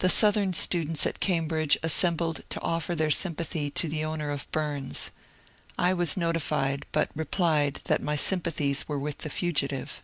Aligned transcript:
The 0.00 0.08
Southern 0.08 0.54
students 0.54 1.06
at 1.06 1.20
Cambridge 1.20 1.78
assembled 1.84 2.42
to 2.48 2.60
offer 2.62 2.96
their 2.96 3.12
sympathy 3.12 3.70
to 3.70 3.86
the 3.88 4.04
owner 4.04 4.32
of 4.32 4.50
Bums. 4.50 5.12
I 5.78 5.94
was 5.94 6.16
notified, 6.16 6.84
but 6.90 7.10
replied 7.14 7.78
that 7.84 8.02
my 8.02 8.16
sympathies 8.16 8.88
were 8.88 8.98
with 8.98 9.18
the 9.18 9.30
fugitive. 9.30 10.02